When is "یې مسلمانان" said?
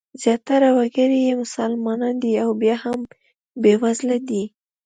1.27-2.15